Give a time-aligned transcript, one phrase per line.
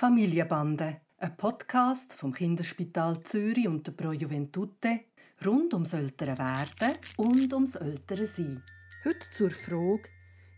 [0.00, 5.00] Familienbande, ein Podcast vom Kinderspital Zürich und der Pro Juventute
[5.44, 8.62] rund ums ältere Werden und ums ältere Sein.
[9.04, 10.08] Heute zur Frage,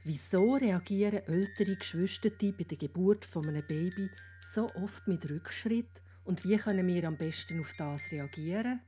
[0.04, 4.08] wieso reagieren ältere Geschwister bei der Geburt von einem Baby
[4.42, 8.80] so oft mit Rückschritt und wie können wir am besten auf das reagieren?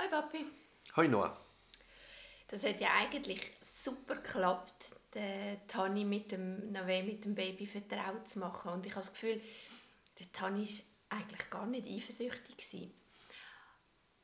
[0.00, 0.46] Hi Papi.
[0.96, 1.38] Hi Noah.
[2.48, 4.88] Das hat ja eigentlich super geklappt,
[5.66, 9.42] Tani mit dem Nave mit dem Baby vertraut zu machen und ich habe das Gefühl,
[10.32, 12.90] Tani war eigentlich gar nicht eifersüchtig.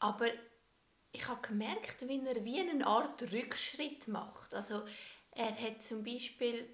[0.00, 0.26] Aber
[1.12, 4.54] ich habe gemerkt, wie er wie eine Art Rückschritt macht.
[4.54, 4.84] Also
[5.30, 6.68] er hat zum Beispiel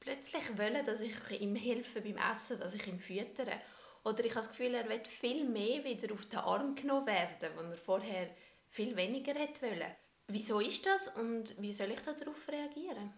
[0.00, 3.60] plötzlich wollen, dass ich ihm helfe beim Essen, dass ich ihn füttere.
[4.04, 7.50] Oder ich habe das Gefühl, er wird viel mehr wieder auf den Arm genommen werden,
[7.56, 8.30] wo er vorher
[8.68, 9.96] viel weniger wollen.
[10.28, 13.12] Wieso ist das und wie soll ich darauf reagieren?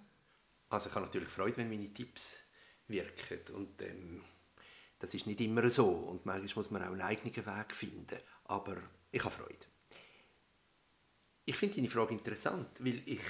[0.68, 2.36] Also ich habe natürlich Freude, wenn meine Tipps
[2.88, 4.24] wirken und ähm,
[4.98, 8.18] das ist nicht immer so und manchmal muss man auch einen eigenen Weg finden.
[8.44, 8.76] Aber
[9.10, 9.66] ich habe Freude.
[11.44, 13.20] Ich finde deine Frage interessant, weil ich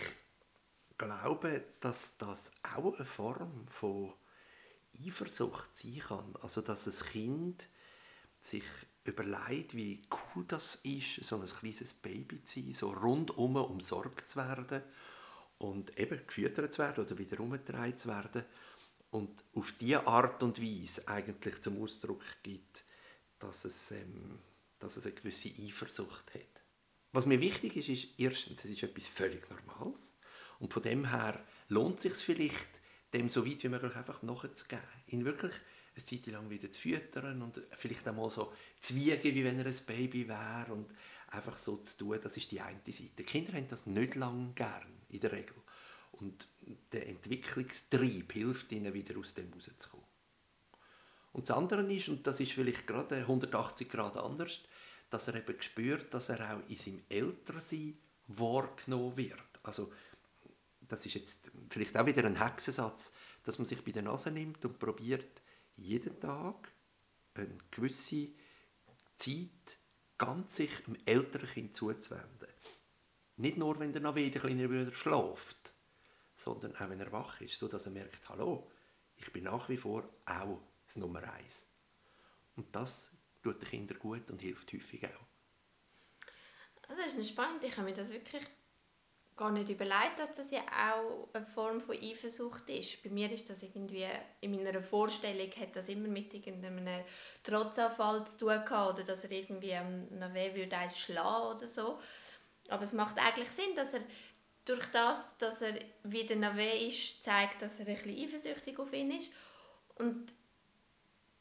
[0.97, 4.15] glaube, dass das auch eine Form von
[5.05, 6.35] Eifersucht sein kann.
[6.41, 7.69] Also, dass ein Kind
[8.39, 8.65] sich
[9.05, 14.39] überlegt, wie cool das ist, so ein kleines Baby zu sein, so rundum umsorgt zu
[14.39, 14.83] werden
[15.59, 18.45] und eben gefüttert zu werden oder wieder umgetragen zu werden
[19.17, 22.85] und auf diese Art und Weise eigentlich zum Ausdruck gibt,
[23.39, 24.39] dass es, ähm,
[24.79, 26.63] dass es eine gewisse Eifersucht hat.
[27.13, 30.13] Was mir wichtig ist, ist erstens, es ist etwas völlig Normales
[30.59, 32.69] und von dem her lohnt es sich vielleicht,
[33.15, 34.85] dem so weit wie möglich einfach nachzugeben.
[35.07, 35.55] Ihn wirklich
[35.95, 39.67] eine Zeit lang wieder zu füttern und vielleicht einmal so zu wiegen, wie wenn er
[39.67, 40.93] ein Baby wäre und
[41.29, 43.11] einfach so zu tun, das ist die eine Seite.
[43.17, 45.57] Die Kinder haben das nicht lange gern, in der Regel.
[46.21, 46.49] Und
[46.93, 50.07] der Entwicklungstrieb hilft ihnen, wieder aus dem rauszukommen.
[51.33, 54.63] Und das andere ist, und das ist vielleicht gerade 180 Grad anders,
[55.11, 59.61] dass er eben spürt, dass er auch in seinem Ältersein wahrgenommen wird.
[59.63, 59.93] Also
[60.81, 63.13] das ist jetzt vielleicht auch wieder ein Hexensatz,
[63.43, 65.43] dass man sich bei der Nase nimmt und probiert,
[65.77, 66.73] jeden Tag
[67.35, 68.29] eine gewisse
[69.17, 69.79] Zeit
[70.19, 72.49] ganz sich dem älteren Kind zuzuwenden.
[73.37, 75.73] Nicht nur, wenn der noch wieder kleine Bruder schläft,
[76.37, 78.71] sondern auch, wenn er wach ist, sodass er merkt, hallo,
[79.17, 81.67] ich bin nach wie vor auch das Nummer eins.
[82.57, 85.27] Und das tut den Kindern gut und hilft häufig auch.
[86.89, 87.65] Das ist spannend.
[87.65, 88.45] Ich habe mir das wirklich
[89.37, 93.03] gar nicht überlegt, dass das ja auch eine Form von Eifersucht ist.
[93.03, 94.07] Bei mir ist das irgendwie,
[94.41, 97.05] in meiner Vorstellung hat das immer mit irgendeinem
[97.43, 102.01] Trotzanfall zu tun gehabt, oder dass er irgendwie am Nave würde eins schlagen oder so.
[102.69, 104.01] Aber es macht eigentlich Sinn, dass er
[104.67, 109.31] durch das, dass er wieder Nave ist, zeigt, dass er bisschen eifersüchtig auf ihn ist.
[109.95, 110.33] Und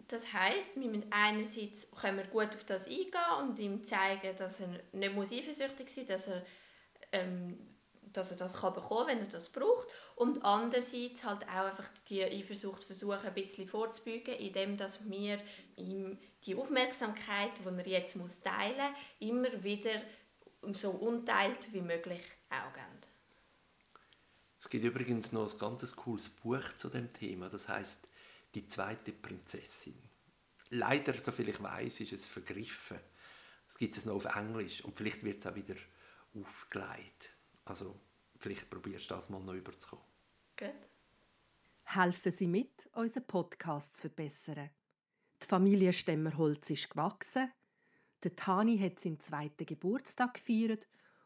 [0.08, 4.62] das heißt, wir müssen einerseits können wir gut auf das eingehen und ihm zeigen, dass
[4.62, 6.46] er nicht eifersüchtig sein muss, dass er
[7.12, 7.76] ähm,
[8.16, 9.88] dass er das kann bekommen wenn er das braucht.
[10.16, 15.40] Und andererseits halt auch einfach die Eifersucht versuchen, ein bisschen vorzubeugen, indem dass wir
[15.76, 20.02] ihm die Aufmerksamkeit, die er jetzt muss teilen muss, immer wieder
[20.72, 23.15] so unteilt wie möglich auch geben.
[24.66, 28.08] Es gibt übrigens noch ein ganz cooles Buch zu dem Thema, das heißt
[28.56, 29.94] Die zweite Prinzessin.
[30.72, 32.98] Leider, soviel ich weiß, ist es vergriffen.
[33.70, 35.76] Es gibt es noch auf Englisch und vielleicht wird es auch wieder
[36.34, 37.36] aufgelegt.
[37.66, 37.96] Also
[38.40, 40.04] vielleicht probierst du das mal noch überzukommen.
[40.58, 40.74] Gut.
[41.84, 44.72] Helfen Sie mit, unseren Podcast zu verbessern.
[45.44, 47.52] Die Familie Stemmerholz ist gewachsen.
[48.24, 50.88] Der Tani hat seinen zweiten Geburtstag gefeiert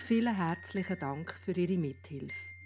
[0.00, 2.57] Vielen herzlichen Dank für Ihre Mithilfe.